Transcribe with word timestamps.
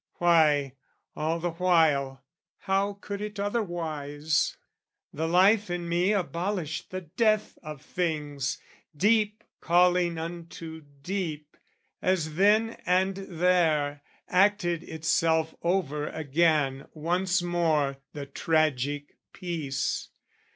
Why, 0.13 0.73
all 1.15 1.39
the 1.39 1.51
while, 1.51 2.23
how 2.61 2.93
could 3.01 3.21
it 3.21 3.39
otherwise? 3.39 4.57
The 5.13 5.27
life 5.27 5.69
in 5.69 5.87
me 5.87 6.11
abolished 6.11 6.89
the 6.89 7.01
death 7.01 7.59
of 7.61 7.83
things, 7.83 8.57
Deep 8.97 9.43
calling 9.59 10.17
unto 10.17 10.81
deep: 11.03 11.55
as 12.01 12.33
then 12.33 12.77
and 12.87 13.13
there 13.15 14.01
Acted 14.27 14.81
itself 14.81 15.53
over 15.61 16.07
again 16.07 16.87
once 16.95 17.43
more 17.43 17.97
The 18.13 18.25
tragic 18.25 19.17
piece. 19.33 20.09